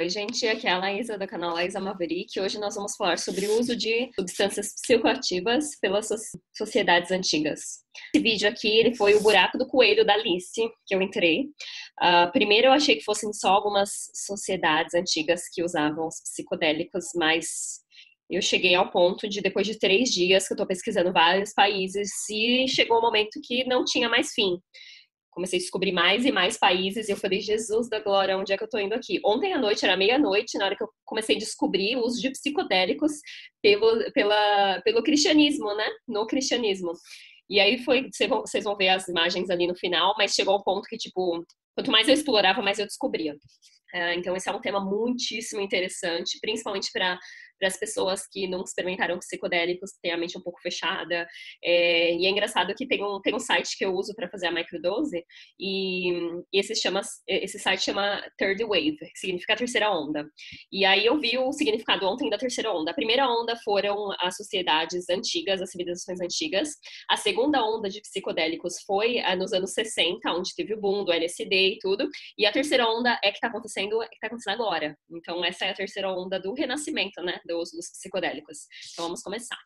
[0.00, 2.40] Oi, gente, aqui é a Laísa do canal Laísa Maverick.
[2.40, 6.08] Hoje nós vamos falar sobre o uso de substâncias psicoativas pelas
[6.52, 7.60] sociedades antigas.
[8.12, 11.42] Esse vídeo aqui ele foi o buraco do coelho da Alice que eu entrei.
[12.02, 17.46] Uh, primeiro eu achei que fossem só algumas sociedades antigas que usavam os psicodélicos, mas
[18.28, 22.10] eu cheguei ao ponto de, depois de três dias que eu estou pesquisando vários países,
[22.28, 24.58] e chegou um momento que não tinha mais fim
[25.34, 28.56] comecei a descobrir mais e mais países e eu falei, Jesus da glória, onde é
[28.56, 29.20] que eu tô indo aqui?
[29.24, 32.30] Ontem à noite, era meia-noite, na hora que eu comecei a descobrir o uso de
[32.30, 33.12] psicodélicos
[33.60, 35.86] pelo, pela, pelo cristianismo, né?
[36.06, 36.92] No cristianismo.
[37.50, 38.08] E aí foi,
[38.40, 41.44] vocês vão ver as imagens ali no final, mas chegou ao ponto que, tipo,
[41.74, 43.36] quanto mais eu explorava, mais eu descobria.
[43.94, 47.18] É, então, esse é um tema muitíssimo interessante, principalmente para
[47.58, 51.26] para as pessoas que não experimentaram psicodélicos, que têm a mente um pouco fechada.
[51.62, 54.46] É, e é engraçado que tem um, tem um site que eu uso para fazer
[54.46, 55.24] a microdose,
[55.58, 56.10] e,
[56.52, 60.26] e esse, chama, esse site chama Third Wave, que significa terceira onda.
[60.72, 62.90] E aí eu vi o significado ontem da terceira onda.
[62.90, 66.70] A primeira onda foram as sociedades antigas, as civilizações antigas.
[67.08, 71.12] A segunda onda de psicodélicos foi ah, nos anos 60, onde teve o boom do
[71.12, 72.08] LSD e tudo.
[72.36, 74.96] E a terceira onda é que está acontecendo, é que está acontecendo agora.
[75.10, 77.40] Então essa é a terceira onda do renascimento, né?
[77.44, 78.66] do uso dos psicodélicos.
[78.92, 79.58] Então vamos começar.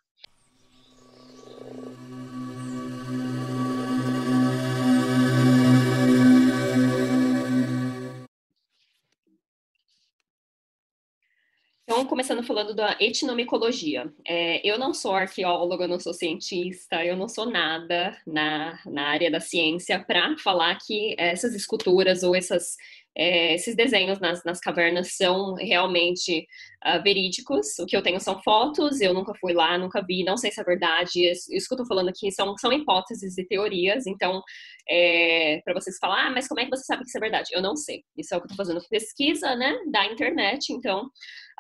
[11.91, 14.12] Então, começando falando da etnomicologia.
[14.27, 19.31] É, eu não sou arqueóloga, não sou cientista, eu não sou nada na, na área
[19.31, 22.77] da ciência para falar que essas esculturas ou essas
[23.16, 26.47] é, esses desenhos nas, nas, cavernas são realmente
[26.86, 27.78] uh, verídicos.
[27.81, 30.61] O que eu tenho são fotos, eu nunca fui lá, nunca vi, não sei se
[30.61, 31.28] é verdade.
[31.28, 34.41] Isso, que eu tô falando aqui são, são hipóteses e teorias, então,
[34.89, 37.48] é, para vocês falar, ah, mas como é que você sabe que isso é verdade?
[37.53, 38.05] Eu não sei.
[38.16, 41.11] Isso é o que eu tô fazendo pesquisa, né, da internet, então.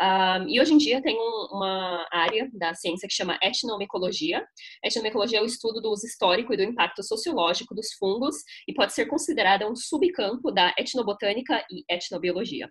[0.00, 4.46] Um, e hoje em dia tem um, uma área da ciência que chama etnomicologia.
[4.84, 8.36] Etnomicologia é o estudo do uso histórico e do impacto sociológico dos fungos
[8.68, 12.70] e pode ser considerada um subcampo da etnobotânica e etnobiologia.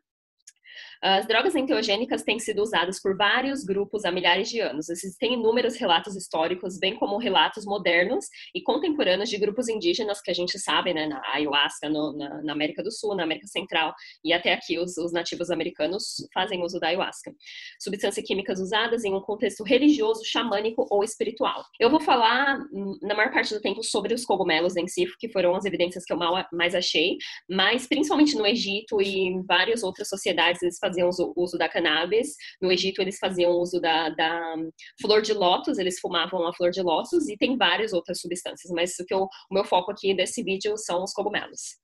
[1.02, 4.90] As drogas enteogênicas têm sido usadas por vários grupos há milhares de anos.
[4.90, 10.34] Existem inúmeros relatos históricos, bem como relatos modernos e contemporâneos de grupos indígenas que a
[10.34, 13.94] gente sabe, né, na ayahuasca, no, na, na, América do Sul, na América Central
[14.24, 17.32] e até aqui os, os nativos americanos fazem uso da ayahuasca.
[17.80, 21.64] Substâncias químicas usadas em um contexto religioso, xamânico ou espiritual.
[21.80, 25.30] Eu vou falar, hum, na maior parte do tempo, sobre os cogumelos em si, que
[25.30, 26.18] foram as evidências que eu
[26.52, 27.18] mais achei,
[27.50, 32.36] mas principalmente no Egito e em várias outras sociedades faziam uso, uso da cannabis.
[32.62, 34.56] No Egito, eles faziam uso da, da,
[35.02, 38.98] flor de lótus, eles fumavam a flor de lótus e tem várias outras substâncias, mas
[39.00, 41.78] o, que eu, o meu foco aqui desse vídeo são os cogumelos.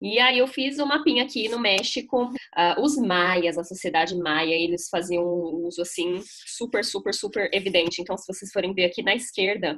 [0.00, 2.24] E aí eu fiz um mapinha aqui no México.
[2.24, 8.00] Uh, os maias, a sociedade maia, eles faziam um uso assim super, super, super evidente.
[8.00, 9.74] Então, se vocês forem ver aqui na esquerda,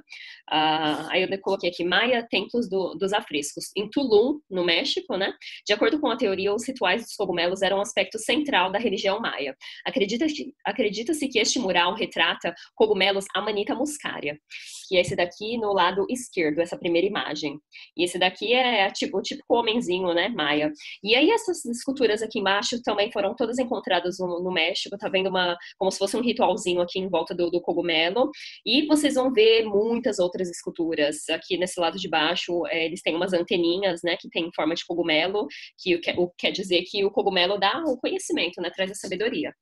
[0.51, 3.71] uh, aí eu coloquei aqui Maia, templos do, dos afrescos.
[3.77, 5.33] Em Tulum, no México, né?
[5.67, 9.21] De acordo com a teoria, os rituais dos cogumelos eram um aspecto central da religião
[9.21, 9.57] maia.
[9.85, 14.39] Acredita-se acredita que este mural retrata cogumelos Amanita muscaria,
[14.89, 17.59] que é esse daqui no lado esquerdo, essa primeira imagem.
[17.97, 20.73] E esse daqui é tipo o típico homenzinho né, maia.
[21.03, 25.29] E aí essas esculturas aqui embaixo também foram todas encontradas no, no México, tá vendo
[25.29, 28.31] uma, como se fosse um ritualzinho aqui em volta do, do cogumelo.
[28.65, 31.29] E vocês vão ver muitas outras esculturas.
[31.31, 34.85] Aqui nesse lado de baixo, é, eles têm umas anteninhas, né, que tem forma de
[34.87, 35.47] cogumelo,
[35.79, 39.53] que o, quer dizer que o cogumelo dá o conhecimento, né, traz a sabedoria.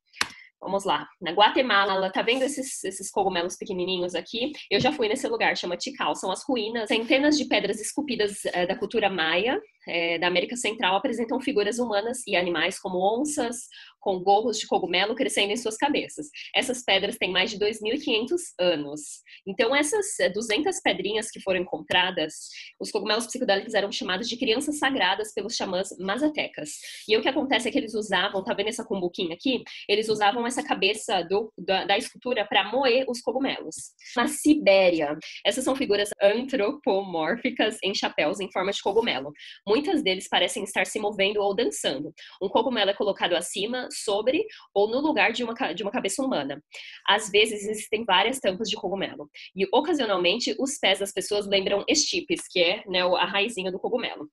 [0.61, 1.09] Vamos lá.
[1.21, 4.53] Na Guatemala, tá vendo esses, esses cogumelos pequenininhos aqui?
[4.71, 6.15] Eu já fui nesse lugar, chama Tikal.
[6.15, 10.97] São as ruínas, centenas de pedras esculpidas é, da cultura maia, é, da América Central,
[10.97, 13.69] apresentam figuras humanas e animais como onças,
[14.01, 16.27] com gorros de cogumelo crescendo em suas cabeças.
[16.55, 19.01] Essas pedras têm mais de 2.500 anos.
[19.47, 22.49] Então, essas 200 eh, pedrinhas que foram encontradas,
[22.81, 26.71] os cogumelos psicodélicos eram chamados de crianças sagradas pelos xamãs mazatecas.
[27.09, 29.63] E o que acontece é que eles usavam, tá vendo essa cumbuquinha aqui?
[29.89, 33.77] Eles usavam essa cabeça do, da, da escultura para moer os cogumelos.
[34.17, 39.33] Na Sibéria, essas são figuras antropomórficas em chapéus em forma de cogumelo.
[39.67, 42.13] Muitas deles parecem estar se movendo ou dançando.
[42.43, 44.45] Um cogumelo é colocado acima, sobre
[44.75, 46.63] ou no lugar de uma, de uma cabeça humana.
[47.07, 49.29] Às vezes existem várias tampas de cogumelo.
[49.55, 54.29] E ocasionalmente os pés das pessoas lembram estipes, que é né, a raizinha do cogumelo.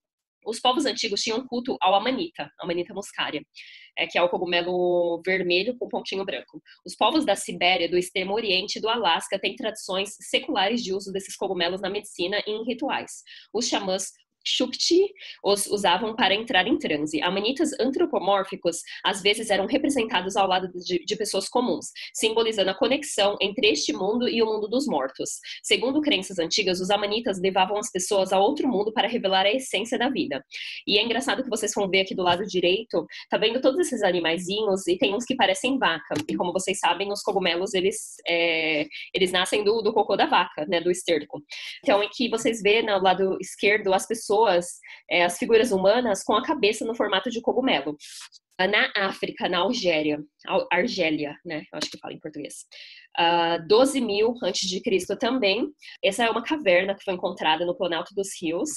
[0.48, 3.42] Os povos antigos tinham culto ao amanita, amanita muscaria,
[3.98, 6.62] é, que é o cogumelo vermelho com pontinho branco.
[6.86, 11.12] Os povos da Sibéria, do extremo oriente e do Alasca têm tradições seculares de uso
[11.12, 13.24] desses cogumelos na medicina e em rituais.
[13.54, 14.14] Os xamãs
[14.48, 15.14] Shukti
[15.44, 17.22] os usavam para entrar em transe.
[17.22, 23.38] Amanitas antropomórficos às vezes eram representados ao lado de, de, pessoas comuns, simbolizando a conexão
[23.42, 25.40] entre este mundo e o mundo dos mortos.
[25.64, 29.98] Segundo crenças antigas, os amanitas levavam as pessoas a outro mundo para revelar a essência
[29.98, 30.44] da vida.
[30.86, 34.02] E é engraçado que vocês vão ver aqui do lado direito, tá vendo todos esses
[34.04, 36.16] animaizinhos e tem uns que parecem vaca.
[36.28, 40.66] E como vocês sabem, os cogumelos eles é, eles nascem do, do cocô da vaca,
[40.68, 41.42] né, do esterco.
[41.84, 44.28] Então, aqui vocês vê no lado esquerdo as pessoas,
[45.10, 47.96] é, as figuras humanas com a cabeça no formato de cogumelo.
[48.60, 50.20] Na África, na Algéria,
[50.72, 51.64] Argélia, né?
[51.72, 52.66] Acho que fala em português.
[53.16, 55.72] Uh, 12 mil antes de Cristo também.
[56.04, 58.70] Essa é uma caverna que foi encontrada no Planalto dos Rios,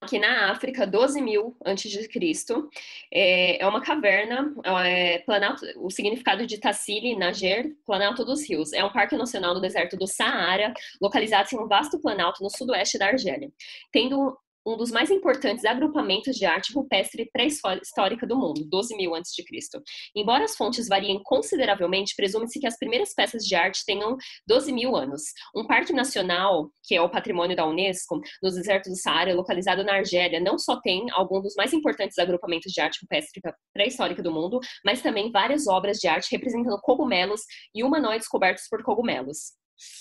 [0.00, 2.68] Aqui na África, 12 mil antes de Cristo,
[3.12, 4.54] é, é uma caverna,
[4.84, 8.72] é, Planalto, o significado de Tassili, Nager, Planalto dos Rios.
[8.72, 12.98] É um parque nacional no deserto do Saara, localizado em um vasto planalto no sudoeste
[12.98, 13.50] da Argélia,
[13.92, 19.44] tendo um dos mais importantes agrupamentos de arte rupestre pré-histórica do mundo, 12 mil a.C.
[20.14, 24.16] Embora as fontes variem consideravelmente, presume-se que as primeiras peças de arte tenham
[24.46, 25.22] 12 mil anos.
[25.54, 29.94] Um parque nacional, que é o patrimônio da Unesco, no deserto do Saara, localizado na
[29.94, 33.40] Argélia, não só tem algum dos mais importantes agrupamentos de arte rupestre
[33.72, 37.42] pré-histórica do mundo, mas também várias obras de arte representando cogumelos
[37.72, 39.54] e humanoides cobertos por cogumelos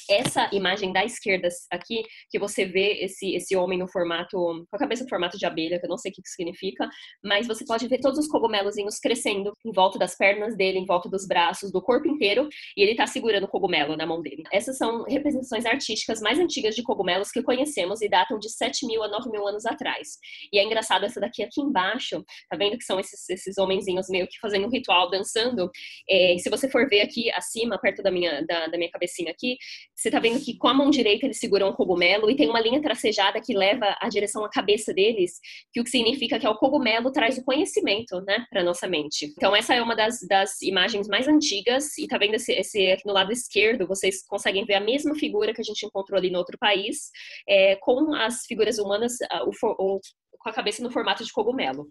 [0.10, 4.80] essa imagem da esquerda aqui, que você vê esse, esse homem no formato, com a
[4.80, 6.88] cabeça no formato de abelha, que eu não sei o que significa,
[7.24, 11.10] mas você pode ver todos os cogumelozinhos crescendo em volta das pernas dele, em volta
[11.10, 14.44] dos braços, do corpo inteiro, e ele está segurando o cogumelo na mão dele.
[14.52, 19.04] Essas são representações artísticas mais antigas de cogumelos que conhecemos e datam de 7 mil
[19.04, 20.18] a 9 mil anos atrás.
[20.52, 24.28] E é engraçado essa daqui aqui embaixo, tá vendo que são esses, esses homenzinhos meio
[24.28, 25.70] que fazendo um ritual, dançando.
[26.10, 29.58] É, se você for ver aqui acima, perto da minha, da, da minha cabecinha aqui,
[29.96, 32.60] você tá vendo que com a mão direita eles seguram um cogumelo e tem uma
[32.60, 35.40] linha tracejada que leva a direção à cabeça deles,
[35.72, 39.34] que o que significa que é o cogumelo traz o conhecimento, né, para nossa mente.
[39.38, 43.06] Então essa é uma das, das imagens mais antigas e tá vendo esse, esse aqui
[43.06, 46.40] no lado esquerdo, vocês conseguem ver a mesma figura que a gente encontrou ali no
[46.40, 47.10] outro país,
[47.48, 49.14] é, com as figuras humanas,
[49.46, 50.00] o, o,
[50.38, 51.88] com a cabeça no formato de cogumelo.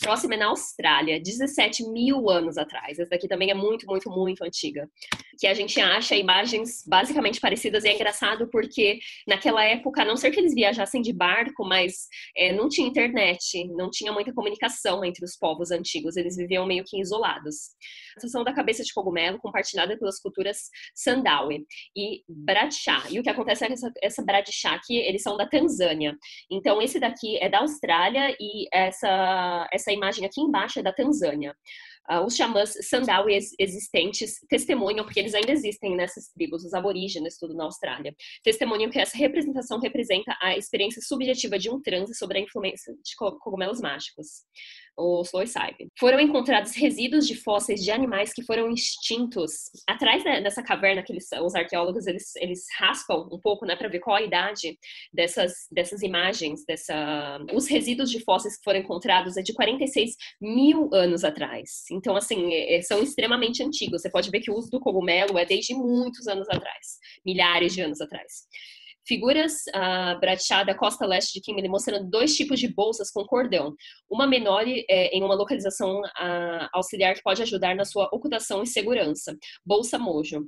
[0.00, 2.98] Próxima é na Austrália, 17 mil anos atrás.
[2.98, 4.88] Essa daqui também é muito, muito, muito antiga.
[5.38, 10.16] Que a gente acha imagens basicamente parecidas e é engraçado porque naquela época, a não
[10.16, 15.04] ser que eles viajassem de barco, mas é, não tinha internet, não tinha muita comunicação
[15.04, 17.56] entre os povos antigos, eles viviam meio que isolados.
[18.16, 21.64] A sensação da cabeça de cogumelo compartilhada pelas culturas Sandawe
[21.96, 23.02] e Bradshaw.
[23.10, 24.24] E o que acontece é que essa, essa
[24.70, 26.16] aqui, eles são da Tanzânia.
[26.50, 30.92] Então, esse daqui é da Austrália e essa, essa essa imagem aqui embaixo é da
[30.92, 31.54] Tanzânia.
[32.10, 37.54] Uh, os xamãs Sandawe existentes testemunham, porque eles ainda existem nessas tribos, os aborígenes, tudo
[37.54, 42.40] na Austrália, testemunham que essa representação representa a experiência subjetiva de um transe sobre a
[42.42, 44.42] influência de cogumelos mágicos
[44.96, 45.88] o psilocybin.
[45.98, 49.70] Foram encontrados resíduos de fósseis de animais que foram extintos.
[49.88, 54.00] Atrás dessa caverna que eles, os arqueólogos eles, eles raspam um pouco, né, para ver
[54.00, 54.78] qual a idade
[55.12, 60.88] dessas, dessas imagens, dessa, os resíduos de fósseis que foram encontrados é de 46 mil
[60.92, 61.84] anos atrás.
[61.90, 64.02] Então, assim, é, é, são extremamente antigos.
[64.02, 67.80] Você pode ver que o uso do cogumelo é desde muitos anos atrás, milhares de
[67.80, 68.46] anos atrás.
[69.06, 69.64] Figuras
[70.20, 73.74] Bradshaw da costa leste de Kimberley mostrando dois tipos de bolsas com cordão.
[74.10, 78.66] Uma menor é, em uma localização uh, auxiliar que pode ajudar na sua ocultação e
[78.66, 79.36] segurança.
[79.64, 80.46] Bolsa Mojo.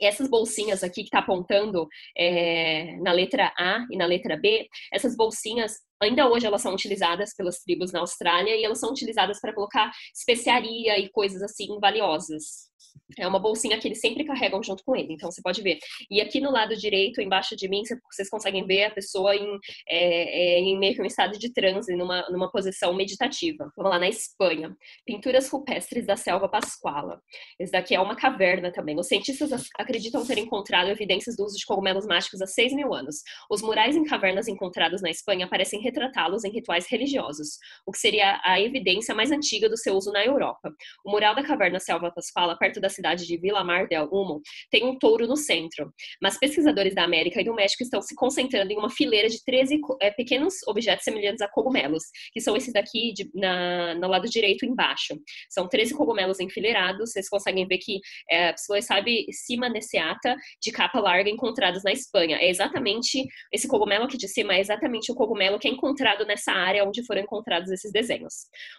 [0.00, 5.16] Essas bolsinhas aqui que está apontando é, na letra A e na letra B, essas
[5.16, 9.54] bolsinhas ainda hoje elas são utilizadas pelas tribos na Austrália e elas são utilizadas para
[9.54, 12.68] colocar especiaria e coisas assim valiosas.
[13.16, 15.78] É uma bolsinha que eles sempre carregam junto com ele, então você pode ver.
[16.10, 20.56] E aqui no lado direito, embaixo de mim, vocês conseguem ver a pessoa em, é,
[20.56, 23.72] é, em meio que um estado de transe, numa, numa posição meditativa.
[23.76, 24.76] Vamos lá, na Espanha.
[25.06, 27.20] Pinturas rupestres da selva Pascuala.
[27.58, 28.98] Esse daqui é uma caverna também.
[28.98, 33.22] Os cientistas acreditam ter encontrado evidências do uso de cogumelos mágicos há 6 mil anos.
[33.50, 38.40] Os murais em cavernas encontrados na Espanha parecem retratá-los em rituais religiosos, o que seria
[38.44, 40.70] a evidência mais antiga do seu uso na Europa.
[41.04, 44.40] O mural da caverna selva Pascuala, perto da cidade de Vila Mar del Humo,
[44.70, 45.92] tem um touro no centro.
[46.22, 49.80] Mas pesquisadores da América e do México estão se concentrando em uma fileira de 13
[50.00, 54.66] é, pequenos objetos semelhantes a cogumelos, que são esses daqui de, na, no lado direito
[54.66, 55.18] embaixo.
[55.48, 61.30] São 13 cogumelos enfileirados, vocês conseguem ver que é, sabe cima neceata de capa larga
[61.30, 62.36] encontrados na Espanha.
[62.36, 66.52] É exatamente, esse cogumelo aqui de cima é exatamente o cogumelo que é encontrado nessa
[66.52, 68.34] área onde foram encontrados esses desenhos.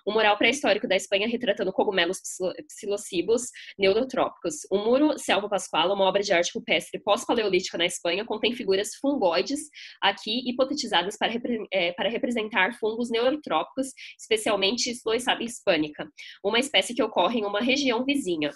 [0.06, 2.22] O mural pré-histórico da Espanha retratando cogumelos
[2.68, 3.44] psilocibos
[3.77, 4.68] neurotrópicos.
[4.70, 9.62] O muro Selva Pascual, uma obra de arte rupestre pós-paleolítica na Espanha, contém figuras fungoides
[10.01, 13.88] aqui hipotetizadas para, repre é, para representar fungos neurotrópicos,
[14.20, 16.08] especialmente Sloisaba hispânica,
[16.44, 18.51] uma espécie que ocorre em uma região vizinha.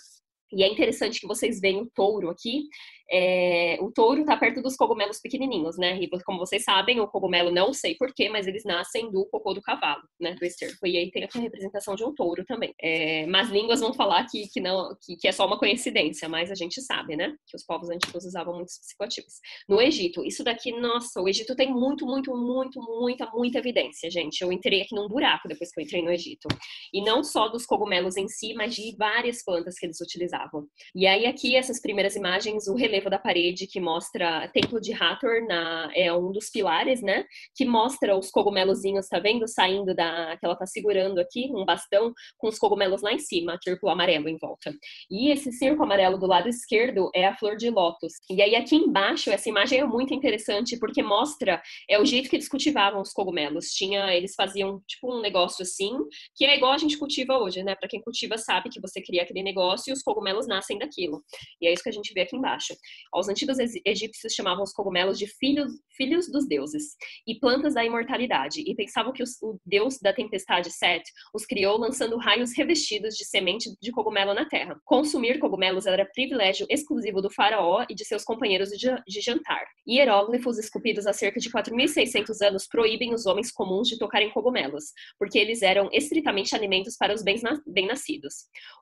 [0.55, 2.67] E é interessante que vocês veem o touro aqui,
[3.11, 5.99] é, o touro está perto dos cogumelos pequenininhos, né?
[5.99, 9.61] E como vocês sabem, o cogumelo não sei porquê, mas eles nascem do cocô do
[9.61, 10.35] cavalo, né?
[10.35, 10.87] Do esterco.
[10.87, 12.73] E aí tem a representação de um touro também.
[12.81, 16.49] É, mas línguas vão falar que, que não, que, que, é só uma coincidência, mas
[16.49, 17.35] a gente sabe, né?
[17.47, 19.33] Que os povos antigos usavam muitos psicoativos.
[19.67, 24.41] No Egito, isso daqui, nossa, o Egito tem muito, muito, muito, muita, muita evidência, gente.
[24.41, 26.47] Eu entrei aqui num buraco depois que eu entrei no Egito.
[26.93, 30.65] E não só dos cogumelos em si, mas de várias plantas que eles utilizavam.
[30.95, 35.45] E aí aqui essas primeiras imagens, o relevo da parede que mostra Templo de Hathor,
[35.47, 37.25] na, é um dos pilares, né?
[37.55, 39.47] Que mostra os cogumelozinhos, tá vendo?
[39.47, 40.37] Saindo da.
[40.37, 44.29] que ela tá segurando aqui, um bastão com os cogumelos lá em cima, círculo amarelo
[44.29, 44.73] em volta.
[45.09, 48.13] E esse círculo amarelo do lado esquerdo é a flor de lótus.
[48.29, 52.35] E aí aqui embaixo, essa imagem é muito interessante porque mostra é o jeito que
[52.35, 53.67] eles cultivavam os cogumelos.
[53.71, 55.91] Tinha, eles faziam tipo um negócio assim,
[56.35, 57.75] que é igual a gente cultiva hoje, né?
[57.75, 61.23] Para quem cultiva sabe que você cria aquele negócio e os cogumelos nascem daquilo.
[61.61, 62.73] E é isso que a gente vê aqui embaixo.
[63.15, 66.95] Os antigos egípcios chamavam os cogumelos de filhos, filhos dos deuses
[67.27, 71.77] e plantas da imortalidade, e pensavam que os, o deus da tempestade Set os criou
[71.77, 74.79] lançando raios revestidos de semente de cogumelo na terra.
[74.85, 79.65] Consumir cogumelos era privilégio exclusivo do faraó e de seus companheiros de, de jantar.
[79.87, 84.85] Hieróglifos esculpidos há cerca de 4.600 anos proíbem os homens comuns de tocarem cogumelos,
[85.19, 88.33] porque eles eram estritamente alimentos para os bem-nascidos.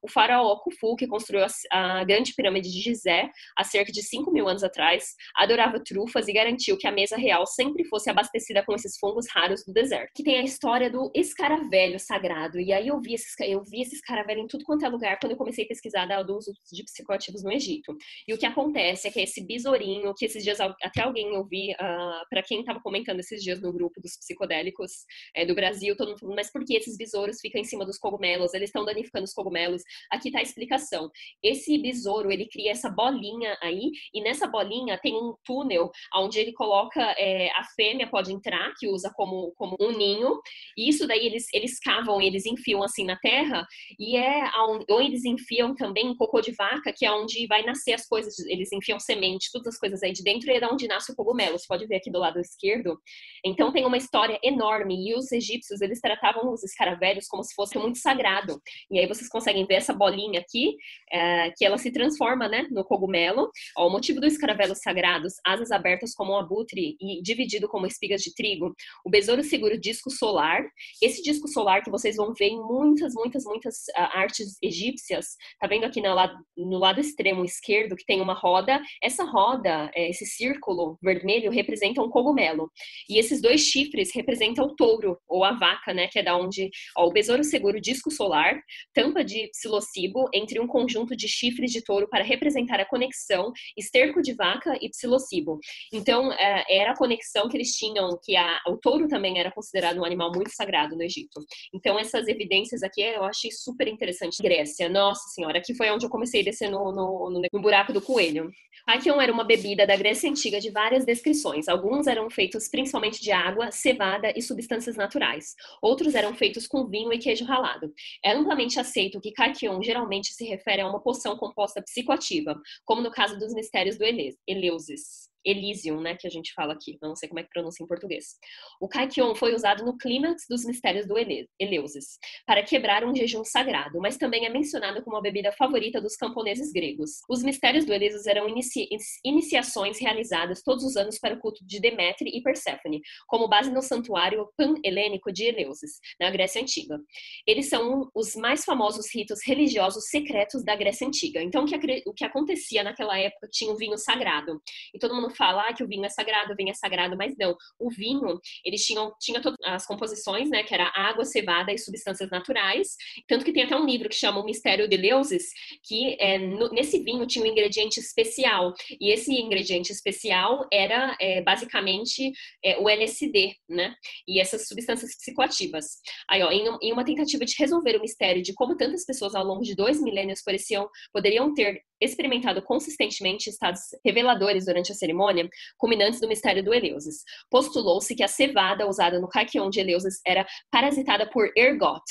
[0.03, 4.47] O faraó Khufu, que construiu a, grande pirâmide de Gizé há cerca de 5 mil
[4.47, 8.97] anos atrás, adorava trufas e garantiu que a mesa real sempre fosse abastecida com esses
[8.99, 10.11] fungos raros do deserto.
[10.15, 12.59] Que tem a história do escaravelho sagrado.
[12.59, 15.31] E aí eu vi esses, eu vi esse escaravelho em tudo quanto é lugar quando
[15.31, 17.95] eu comecei a pesquisar do uso de psicoativos no Egito.
[18.27, 20.59] E o que acontece é que esse besourinho, que esses dias
[20.91, 21.47] até alguém eu uh,
[21.79, 24.91] ah, para quem estava comentando esses dias no grupo dos psicodélicos
[25.33, 27.97] é, do Brasil, todo mundo falando, mas por que esses besouros ficam em cima dos
[27.97, 28.53] cogumelos?
[28.53, 29.81] Eles estão danificando os cogumelos.
[30.11, 31.09] Aqui está a explicação.
[31.41, 36.53] Esse besouro, ele cria essa bolinha aí e nessa bolinha tem um túnel onde ele
[36.53, 40.39] coloca é, a fêmea pode entrar, que usa como, como um ninho,
[40.77, 43.65] e isso daí eles, eles cavam, eles enfiam assim na terra,
[43.99, 47.93] e é onde, ou eles enfiam também cocô de vaca, que é onde vai nascer
[47.93, 50.87] as coisas, eles enfiam semente, todas as coisas aí de dentro, e é da onde
[50.87, 52.99] nasce o cogumelo, você pode ver aqui do lado esquerdo.
[53.45, 57.77] Então tem uma história enorme, e os egípcios, eles tratavam os escaravelhos como se fosse
[57.77, 58.59] muito sagrado,
[58.89, 60.75] e aí vocês conseguem ver essa bolinha aqui,
[61.11, 65.71] é, que ela se transforma, né, no cogumelo, Ó, o motivo do escaravelos sagrados, asas
[65.71, 68.73] abertas como um abutre e dividido como espigas de trigo,
[69.05, 70.63] o besouro seguro disco solar.
[71.01, 75.67] Esse disco solar que vocês vão ver em muitas, muitas, muitas uh, artes egípcias, tá
[75.67, 78.81] vendo aqui no lado, no lado extremo esquerdo que tem uma roda.
[79.01, 80.70] Essa roda, é, esse círculo
[81.01, 82.69] vermelho, representa um cogumelo.
[83.09, 86.69] E esses dois chifres representam o touro, ou a vaca, né, que é da onde
[86.97, 88.59] ó, o besouro seguro disco solar,
[88.93, 94.21] tampa de psilocibo entre um conjunto de chifres de touro para representar a conexão esterco
[94.21, 95.59] de vaca e psilocibo.
[95.93, 99.99] Então, é, era a conexão que eles tinham, que a, o touro também era considerado
[99.99, 101.41] um animal muito sagrado no Egito.
[101.73, 104.41] Então, essas evidências aqui eu achei super interessante.
[104.41, 108.01] Grécia, nossa senhora, aqui foi onde eu comecei a descer no, no, no buraco do
[108.01, 108.49] coelho.
[108.87, 111.67] Akion era uma bebida da Grécia Antiga de várias descrições.
[111.67, 115.55] Alguns eram feitos principalmente de água, cevada e substâncias naturais.
[115.81, 117.93] Outros eram feitos com vinho e queijo ralado.
[118.23, 123.11] É amplamente aceito que Kaikion geralmente se refere a uma poção composta psicoativa, como no
[123.11, 124.05] caso dos mistérios do
[124.47, 125.30] Eleusis.
[125.45, 128.35] Elysium, né, que a gente fala aqui, não sei como é que pronuncia em português.
[128.79, 131.15] O Kaikion foi usado no clímax dos mistérios do
[131.59, 136.15] Eleusis, para quebrar um jejum sagrado, mas também é mencionado como a bebida favorita dos
[136.15, 137.21] camponeses gregos.
[137.29, 138.87] Os mistérios do Eleusis eram inici
[139.23, 143.81] iniciações realizadas todos os anos para o culto de Demétre e Perséfone, como base no
[143.81, 146.99] santuário pan-helênico de Eleusis, na Grécia Antiga.
[147.47, 151.41] Eles são os mais famosos ritos religiosos secretos da Grécia Antiga.
[151.41, 154.61] Então, o que, o que acontecia naquela época tinha um vinho sagrado,
[154.93, 157.35] e todo mundo fala ah, que o vinho é sagrado, o vinho é sagrado, mas
[157.37, 157.55] não.
[157.79, 162.29] O vinho, eles tinham tinha todas as composições, né, que era água, cevada e substâncias
[162.29, 162.95] naturais,
[163.27, 165.49] tanto que tem até um livro que chama O Mistério de Leuses,
[165.83, 171.41] que é, no, nesse vinho tinha um ingrediente especial, e esse ingrediente especial era é,
[171.41, 172.31] basicamente
[172.63, 173.95] é, o LSD, né,
[174.27, 175.85] e essas substâncias psicoativas.
[176.29, 179.45] Aí, ó, em, em uma tentativa de resolver o mistério de como tantas pessoas ao
[179.45, 186.19] longo de dois milênios pareciam, poderiam ter experimentado consistentemente estados reveladores durante a cerimônia, culminantes
[186.19, 187.23] do mistério do Eleusis.
[187.49, 192.01] Postulou-se que a cevada usada no caquion de Eleusis era parasitada por ergot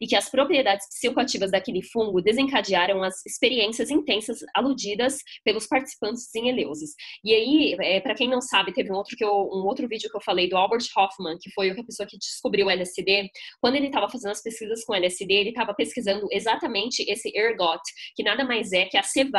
[0.00, 6.48] e que as propriedades psicoativas daquele fungo desencadearam as experiências intensas aludidas pelos participantes em
[6.48, 6.90] Eleusis.
[7.24, 10.10] E aí, é, para quem não sabe, teve um outro, que eu, um outro vídeo
[10.10, 13.30] que eu falei do Albert Hoffman, que foi a pessoa que descobriu o LSD.
[13.60, 17.82] Quando ele estava fazendo as pesquisas com LSD, ele estava pesquisando exatamente esse ergot,
[18.14, 19.35] que nada mais é que a cevada,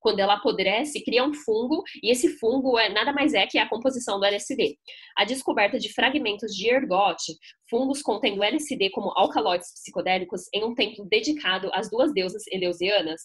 [0.00, 3.68] quando ela apodrece, cria um fungo, e esse fungo é nada mais é que a
[3.68, 4.76] composição do LSD.
[5.16, 7.22] A descoberta de fragmentos de ergot
[7.68, 13.20] fungos contendo LSD como alcaloides psicodélicos em um templo dedicado às duas deusas eleusianas,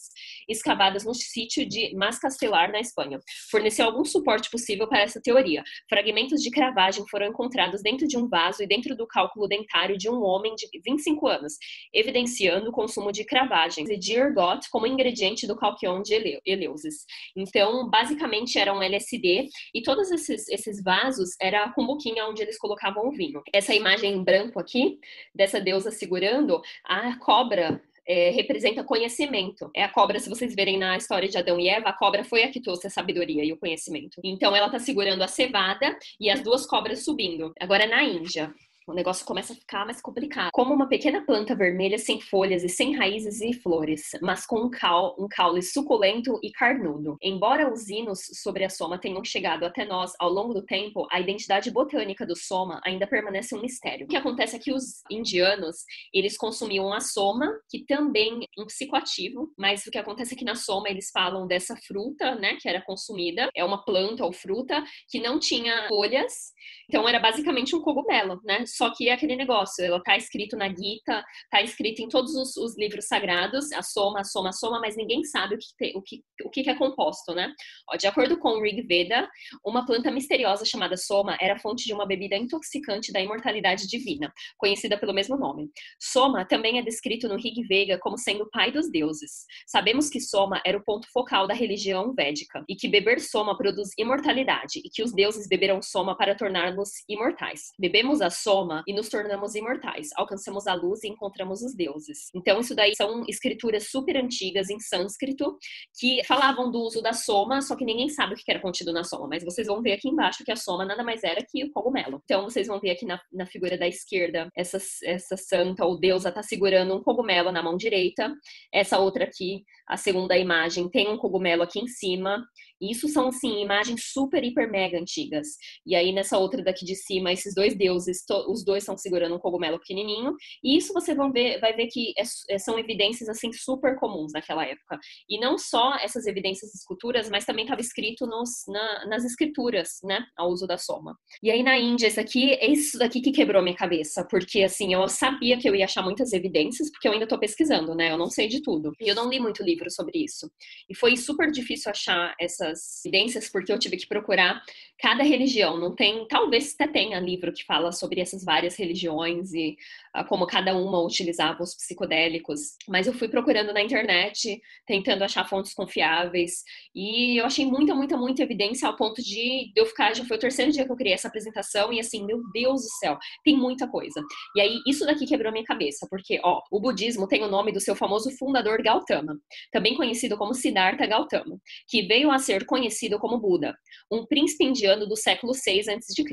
[0.47, 3.19] escavadas no sítio de Mascastelar, na Espanha.
[3.51, 5.63] Forneceu algum suporte possível para essa teoria.
[5.87, 10.09] Fragmentos de cravagem foram encontrados dentro de um vaso e dentro do cálculo dentário de
[10.09, 11.53] um homem de 25 anos,
[11.93, 15.55] evidenciando o consumo de cravagens e de ergot como ingrediente do
[15.99, 17.05] calquion de Eleusis.
[17.35, 22.57] Então, basicamente, era um LSD e todos esses, esses vasos era a cumbuquinha onde eles
[22.57, 23.41] colocavam o vinho.
[23.53, 24.99] Essa imagem branco aqui,
[25.33, 29.69] dessa deusa segurando, a cobra é, representa conhecimento.
[29.75, 32.43] É a cobra, se vocês verem na história de Adão e Eva, a cobra foi
[32.43, 34.19] a que trouxe a sabedoria e o conhecimento.
[34.23, 37.53] Então ela está segurando a cevada e as duas cobras subindo.
[37.59, 38.53] Agora na Índia
[38.89, 40.49] o negócio começa a ficar mais complicado.
[40.51, 44.69] Como uma pequena planta vermelha sem folhas e sem raízes e flores, mas com um,
[44.69, 47.15] cal, um caule suculento e carnudo.
[47.21, 51.19] Embora os hinos sobre a soma tenham chegado até nós ao longo do tempo, a
[51.19, 54.05] identidade botânica do soma ainda permanece um mistério.
[54.05, 55.77] O que acontece é que os indianos,
[56.13, 60.45] eles consumiam a soma, que também é um psicoativo, mas o que acontece é que
[60.45, 64.83] na soma eles falam dessa fruta, né, que era consumida, é uma planta ou fruta
[65.07, 66.53] que não tinha folhas,
[66.87, 68.65] então era basicamente um cogumelo, né?
[68.79, 71.21] Só que é aquele negócio, ela tá escrito na Gita,
[71.51, 74.95] tá escrito em todos os, os livros sagrados, a soma, a soma, a soma, mas
[74.95, 77.53] ninguém sabe o que, te, o que, o que é composto, né?
[77.91, 79.29] Ó, de acordo com o Rig Veda,
[79.65, 84.97] uma planta misteriosa chamada soma era fonte de uma bebida intoxicante da imortalidade divina, conhecida
[84.97, 85.69] pelo mesmo nome.
[85.99, 89.43] Soma também é descrito no Rig Veda como sendo o pai dos deuses.
[89.67, 93.89] Sabemos que soma era o ponto focal da religião védica e que beber soma produz
[93.97, 97.73] imortalidade e que os deuses beberam soma para torná-los imortais.
[97.77, 100.09] Bebemos a soma e nos tornamos imortais.
[100.15, 102.29] Alcançamos a luz e encontramos os deuses.
[102.35, 105.57] Então, isso daí são escrituras super antigas em sânscrito
[105.99, 109.03] que falavam do uso da soma, só que ninguém sabe o que era contido na
[109.03, 109.27] soma.
[109.27, 112.21] Mas vocês vão ver aqui embaixo que a soma nada mais era que o cogumelo.
[112.23, 116.29] Então, vocês vão ver aqui na, na figura da esquerda, essa, essa santa ou deusa
[116.29, 118.33] está segurando um cogumelo na mão direita.
[118.73, 122.43] Essa outra aqui, a segunda imagem, tem um cogumelo aqui em cima.
[122.81, 125.47] Isso são, assim, imagens super, hiper, mega antigas.
[125.85, 129.39] E aí, nessa outra daqui de cima, esses dois deuses, os dois estão segurando um
[129.39, 130.33] cogumelo pequenininho.
[130.63, 134.31] E isso você vão ver, vai ver que é, é, são evidências, assim, super comuns
[134.33, 134.99] naquela época.
[135.29, 140.25] E não só essas evidências esculturas, mas também estava escrito nos, na, nas escrituras, né,
[140.37, 141.17] ao uso da soma.
[141.43, 144.25] E aí, na Índia, isso aqui, é isso daqui que quebrou minha cabeça.
[144.29, 147.93] Porque, assim, eu sabia que eu ia achar muitas evidências, porque eu ainda estou pesquisando,
[147.95, 148.11] né?
[148.11, 148.91] Eu não sei de tudo.
[148.99, 150.49] E eu não li muito livro sobre isso.
[150.89, 154.61] E foi super difícil achar essa essas evidências porque eu tive que procurar
[154.99, 155.77] cada religião.
[155.77, 159.77] Não tem, talvez até tenha livro que fala sobre essas várias religiões e
[160.15, 162.75] uh, como cada uma utilizava os psicodélicos.
[162.87, 168.17] Mas eu fui procurando na internet, tentando achar fontes confiáveis e eu achei muita, muita,
[168.17, 170.13] muita evidência ao ponto de eu ficar.
[170.13, 172.89] Já foi o terceiro dia que eu criei essa apresentação e assim, meu Deus do
[172.99, 174.21] céu, tem muita coisa.
[174.55, 177.79] E aí isso daqui quebrou minha cabeça porque, ó, o budismo tem o nome do
[177.79, 179.37] seu famoso fundador Gautama,
[179.71, 183.77] também conhecido como Siddhartha Gautama, que veio a ser conhecido como Buda,
[184.11, 186.23] um príncipe indiano do século 6 a.C.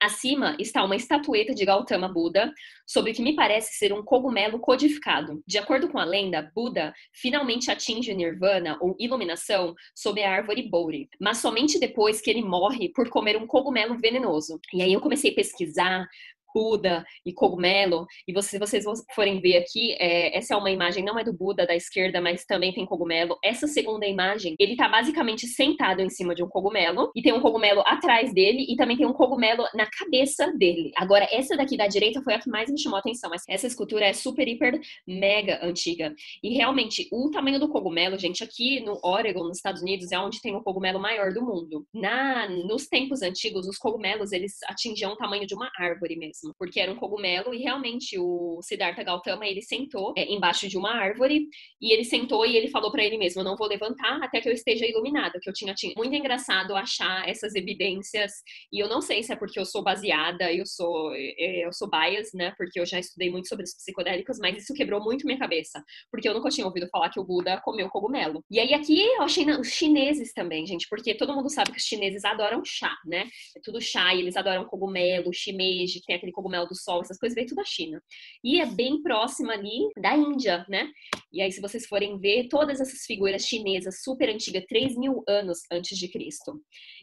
[0.00, 2.52] Acima está uma estatueta de Gautama Buda,
[2.86, 5.42] sobre o que me parece ser um cogumelo codificado.
[5.46, 10.68] De acordo com a lenda, Buda finalmente atinge o nirvana ou iluminação sob a árvore
[10.68, 14.60] Bodhi, mas somente depois que ele morre por comer um cogumelo venenoso.
[14.72, 16.06] E aí eu comecei a pesquisar
[16.54, 18.06] Buda e cogumelo.
[18.26, 18.84] E você, se vocês
[19.14, 22.44] forem ver aqui, é, essa é uma imagem, não é do Buda da esquerda, mas
[22.44, 23.38] também tem cogumelo.
[23.42, 27.40] Essa segunda imagem, ele tá basicamente sentado em cima de um cogumelo, e tem um
[27.40, 30.92] cogumelo atrás dele, e também tem um cogumelo na cabeça dele.
[30.96, 33.30] Agora, essa daqui da direita foi a que mais me chamou a atenção.
[33.48, 36.14] Essa escultura é super, hiper, mega antiga.
[36.42, 40.40] E realmente, o tamanho do cogumelo, gente, aqui no Oregon, nos Estados Unidos, é onde
[40.40, 41.86] tem o cogumelo maior do mundo.
[41.94, 46.41] Na, nos tempos antigos, os cogumelos, eles atingiam o tamanho de uma árvore mesmo.
[46.58, 50.92] Porque era um cogumelo e realmente o Siddhartha Gautama ele sentou é, embaixo de uma
[50.92, 51.46] árvore
[51.80, 54.48] e ele sentou e ele falou para ele mesmo: eu não vou levantar até que
[54.48, 55.38] eu esteja iluminado.
[55.40, 58.32] Que eu tinha, tinha muito engraçado achar essas evidências
[58.72, 61.88] e eu não sei se é porque eu sou baseada, eu sou é, eu sou
[61.88, 62.52] bias, né?
[62.56, 66.28] Porque eu já estudei muito sobre os psicodélicos, mas isso quebrou muito minha cabeça, porque
[66.28, 68.44] eu nunca tinha ouvido falar que o Buda comeu cogumelo.
[68.50, 71.84] E aí aqui eu achei os chineses também, gente, porque todo mundo sabe que os
[71.84, 73.24] chineses adoram chá, né?
[73.56, 77.18] É tudo chá e eles adoram cogumelo, shimeji, que tem aquele cogumelo do sol, essas
[77.18, 78.02] coisas vem tudo da China.
[78.42, 80.90] E é bem próxima ali da Índia, né?
[81.32, 85.60] E aí, se vocês forem ver, todas essas figuras chinesas super antigas, 3 mil anos
[85.70, 86.60] antes de Cristo.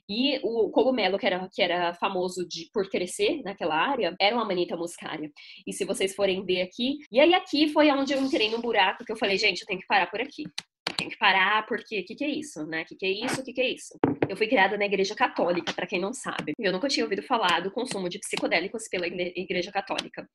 [0.08, 4.46] E o cogumelo, que era, que era famoso de, por crescer naquela área, era uma
[4.46, 5.32] manita muscária.
[5.66, 9.04] E se vocês forem ver aqui, e aí aqui foi onde eu entrei no buraco
[9.04, 10.44] que eu falei, gente, eu tenho que parar por aqui
[11.00, 12.82] tem que parar, porque o que, que, é isso, né?
[12.82, 13.40] O que, que, é isso?
[13.40, 13.98] O que, que, é isso?
[14.30, 16.54] Eu fui criada na Igreja Católica, para quem não sabe.
[16.60, 20.30] Eu nunca tinha ouvido falar do consumo de psicodélicos pela Igreja Católica.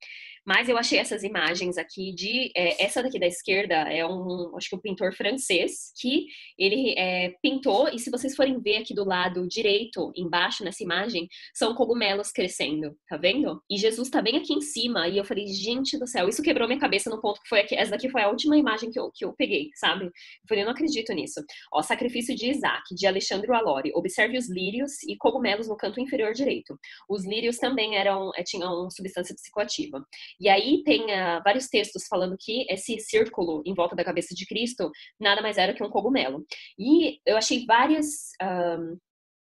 [0.45, 2.51] Mas eu achei essas imagens aqui de.
[2.57, 6.27] É, essa daqui da esquerda é um, acho que um pintor francês, que
[6.59, 11.29] ele é, pintou, e se vocês forem ver aqui do lado direito, embaixo nessa imagem,
[11.55, 13.63] são cogumelos crescendo, tá vendo?
[13.71, 16.67] E Jesus tá bem aqui em cima, e eu falei, gente do céu, isso quebrou
[16.67, 17.77] minha cabeça no ponto que foi aqui.
[17.77, 20.07] Essa daqui foi a última imagem que eu, que eu peguei, sabe?
[20.07, 20.13] Eu
[20.49, 21.41] falei, eu não acredito nisso.
[21.73, 23.84] Ó, sacrifício de Isaac, de Alexandre Alori.
[23.95, 26.79] Observe os lírios e cogumelos no canto inferior direito.
[27.09, 30.05] Os lírios também eram, eh, tinham substância psicoativa.
[30.41, 34.47] E aí tem uh, vários textos falando que esse círculo em volta da cabeça de
[34.47, 36.45] Cristo nada mais era que um cogumelo.
[36.79, 38.97] E eu achei várias um,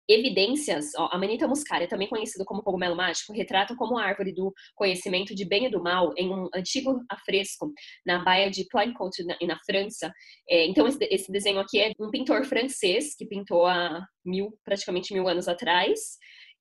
[0.08, 4.52] evidências, ó, a manita muscaria, também conhecido como cogumelo mágico, retrata como a árvore do
[4.74, 7.72] conhecimento de bem e do mal em um antigo afresco
[8.04, 10.12] na baía de Plaincourt, na, na França.
[10.48, 15.12] É, então, esse, esse, desenho aqui é um pintor francês que pintou há mil, praticamente
[15.12, 15.98] mil anos atrás.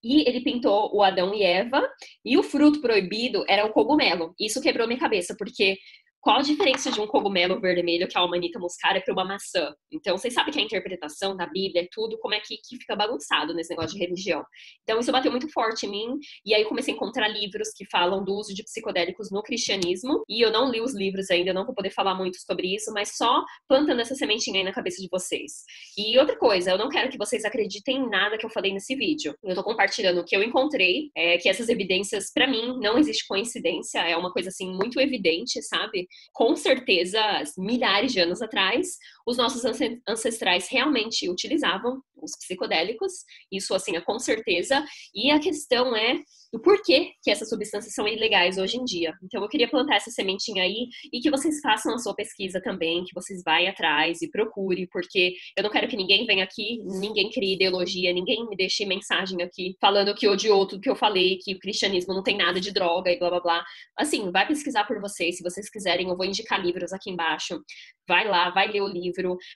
[0.03, 1.87] E ele pintou o Adão e Eva,
[2.25, 4.33] e o fruto proibido era o cogumelo.
[4.39, 5.77] Isso quebrou minha cabeça, porque
[6.21, 9.73] qual a diferença de um cogumelo vermelho, que é a manita muscaria, para uma maçã?
[9.91, 13.55] Então, vocês sabem que a interpretação da Bíblia, tudo, como é que, que fica bagunçado
[13.55, 14.45] nesse negócio de religião.
[14.83, 18.23] Então, isso bateu muito forte em mim, e aí comecei a encontrar livros que falam
[18.23, 21.73] do uso de psicodélicos no cristianismo, e eu não li os livros ainda, não vou
[21.73, 25.63] poder falar muito sobre isso, mas só plantando essa sementinha aí na cabeça de vocês.
[25.97, 28.95] E outra coisa, eu não quero que vocês acreditem em nada que eu falei nesse
[28.95, 29.35] vídeo.
[29.43, 33.25] Eu tô compartilhando o que eu encontrei, é, que essas evidências, para mim, não existe
[33.27, 36.07] coincidência, é uma coisa, assim, muito evidente, sabe?
[36.33, 37.21] Com certeza,
[37.57, 39.63] milhares de anos atrás, os nossos
[40.07, 43.11] ancestrais realmente utilizavam os psicodélicos,
[43.51, 46.21] isso assim, é com certeza, e a questão é
[46.53, 49.13] do porquê que essas substâncias são ilegais hoje em dia.
[49.23, 53.03] Então eu queria plantar essa sementinha aí e que vocês façam a sua pesquisa também,
[53.05, 57.29] que vocês vão atrás e procure, porque eu não quero que ninguém venha aqui, ninguém
[57.29, 61.53] crie ideologia, ninguém me deixe mensagem aqui falando que odiou tudo que eu falei, que
[61.53, 63.65] o cristianismo não tem nada de droga e blá blá blá.
[63.97, 67.61] Assim, vai pesquisar por vocês, se vocês quiserem, eu vou indicar livros aqui embaixo.
[68.07, 69.10] Vai lá, vai ler o livro,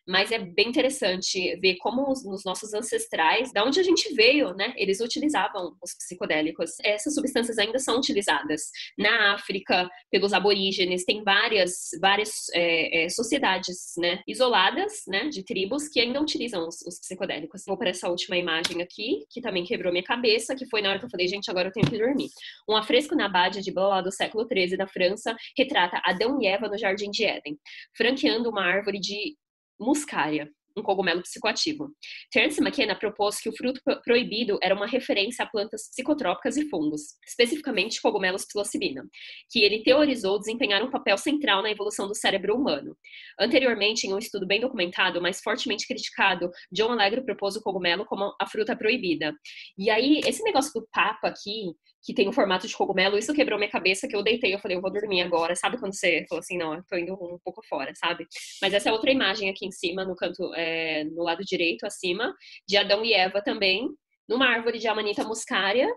[0.08, 4.54] mas é bem interessante ver como os, nos nossos ancestrais, da onde a gente veio,
[4.54, 8.70] né, eles utilizavam os psicodélicos essas substâncias ainda são utilizadas.
[8.98, 15.88] Na África, pelos aborígenes, tem várias, várias é, é, sociedades né, isoladas né, de tribos
[15.88, 17.64] que ainda utilizam os, os psicodélicos.
[17.66, 21.00] Vou para essa última imagem aqui, que também quebrou minha cabeça, que foi na hora
[21.00, 22.30] que eu falei, gente, agora eu tenho que dormir.
[22.70, 26.68] Um afresco na Abade de Blois do século XIII da França retrata Adão e Eva
[26.68, 27.58] no Jardim de Éden,
[27.96, 29.36] franqueando uma árvore de
[29.80, 31.90] muscária um cogumelo psicoativo.
[32.32, 37.02] Terence McKenna propôs que o fruto proibido era uma referência a plantas psicotrópicas e fungos,
[37.26, 39.08] especificamente cogumelos psilocibina,
[39.50, 42.96] que ele teorizou desempenhar um papel central na evolução do cérebro humano.
[43.40, 48.36] Anteriormente, em um estudo bem documentado, mas fortemente criticado, John Allegro propôs o cogumelo como
[48.40, 49.34] a fruta proibida.
[49.78, 51.74] E aí, esse negócio do Papa aqui,
[52.06, 54.78] que tem o formato de cogumelo, isso quebrou minha cabeça, que eu deitei, eu falei,
[54.78, 55.56] eu vou dormir agora.
[55.56, 58.28] Sabe quando você falou assim, não, eu tô indo um pouco fora, sabe?
[58.62, 62.32] Mas essa é outra imagem aqui em cima, no canto, é, no lado direito, acima,
[62.68, 63.90] de Adão e Eva também,
[64.30, 65.90] numa árvore de Amanita muscaria,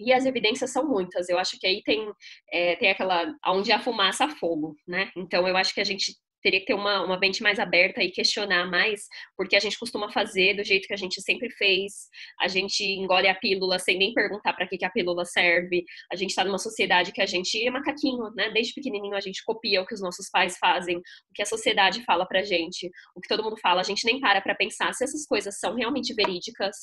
[0.00, 1.28] e as evidências são muitas.
[1.28, 2.10] Eu acho que aí tem,
[2.50, 3.32] é, tem aquela.
[3.46, 5.10] onde a fumaça, fogo, né?
[5.16, 8.10] Então eu acho que a gente teria que ter uma, uma mente mais aberta e
[8.10, 12.46] questionar mais, porque a gente costuma fazer do jeito que a gente sempre fez, a
[12.48, 16.30] gente engole a pílula sem nem perguntar para que, que a pílula serve, a gente
[16.30, 18.50] está numa sociedade que a gente é macaquinho, né?
[18.50, 21.02] Desde pequenininho a gente copia o que os nossos pais fazem, o
[21.34, 24.42] que a sociedade fala pra gente, o que todo mundo fala, a gente nem para
[24.42, 26.76] para pensar se essas coisas são realmente verídicas,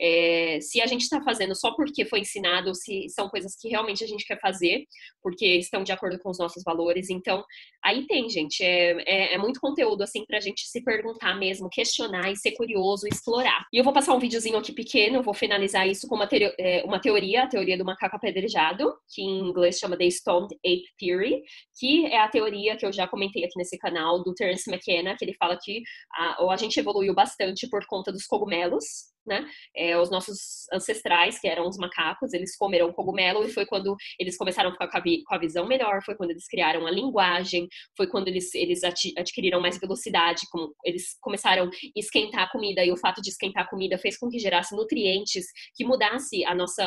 [0.00, 4.02] é, se a gente está fazendo só porque foi ensinado, se são coisas que realmente
[4.02, 4.84] a gente quer fazer,
[5.22, 7.10] porque estão de acordo com os nossos valores.
[7.10, 7.44] Então,
[7.82, 12.30] aí tem, gente, é, é, é muito conteúdo, assim, pra gente se perguntar mesmo, questionar
[12.30, 13.66] e ser curioso, explorar.
[13.72, 17.00] E eu vou passar um videozinho aqui pequeno, vou finalizar isso com uma, é, uma
[17.00, 21.42] teoria, a teoria do macaco apedrejado, que em inglês chama The Stoned Ape Theory,
[21.78, 25.24] que é a teoria que eu já comentei aqui nesse canal do Terence McKenna, que
[25.24, 29.46] ele fala que a, a gente evoluiu bastante por conta dos cogumelos, né?
[29.74, 34.36] É, os nossos ancestrais, que eram os macacos, eles comeram cogumelo e foi quando eles
[34.36, 36.90] começaram a ficar com a, vi com a visão melhor, foi quando eles criaram a
[36.90, 42.84] linguagem, foi quando eles, eles adquiriram mais velocidade, como eles começaram a esquentar a comida
[42.84, 46.54] e o fato de esquentar a comida fez com que gerasse nutrientes, que mudasse a
[46.54, 46.84] nossa,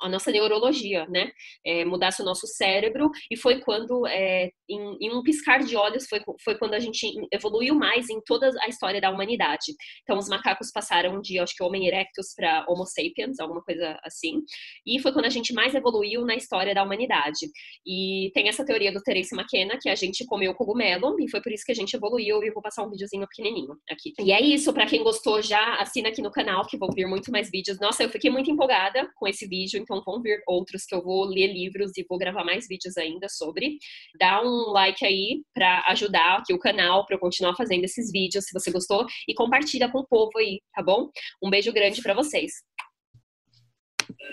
[0.00, 1.30] a nossa neurologia, né?
[1.64, 6.06] É, mudasse o nosso cérebro e foi quando, é, em, em, um piscar de olhos,
[6.08, 9.74] foi, foi quando a gente evoluiu mais em toda a história da humanidade.
[10.02, 14.42] Então, os macacos passaram de, acho que, Homem erectus para Homo sapiens, alguma coisa assim.
[14.86, 17.46] E foi quando a gente mais evoluiu na história da humanidade.
[17.86, 21.52] E tem essa teoria do Terence McKenna, que a gente comeu cogumelo, e foi por
[21.52, 24.12] isso que a gente evoluiu, e eu vou passar um videozinho pequenininho aqui.
[24.20, 27.30] E é isso, para quem gostou, já assina aqui no canal, que vão vir muito
[27.30, 27.78] mais vídeos.
[27.78, 31.24] Nossa, eu fiquei muito empolgada com esse vídeo, então vão vir outros que eu vou
[31.24, 33.76] ler livros e vou gravar mais vídeos ainda sobre.
[34.18, 38.44] Dá um like aí para ajudar aqui o canal, para eu continuar fazendo esses vídeos,
[38.44, 41.10] se você gostou, e compartilha com o povo aí, tá bom?
[41.42, 42.64] Um beijo grande para vocês.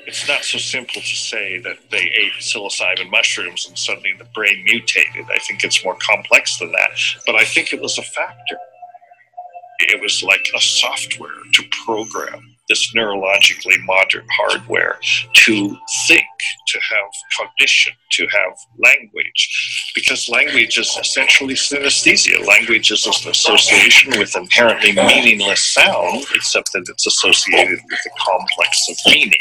[0.06, 4.64] It's not so simple to say that they ate psilocybin mushrooms and suddenly the brain
[4.66, 5.26] mutated.
[5.34, 6.92] I think it's more complex than that.
[7.26, 8.58] But I think it was a factor.
[9.80, 14.98] It was like a software to program this neurologically modern hardware
[15.34, 16.26] to think,
[16.68, 22.46] to have cognition, to have language, because language is essentially synesthesia.
[22.48, 28.90] Language is an association with inherently meaningless sound, except that it's associated with a complex
[28.90, 29.34] of meaning.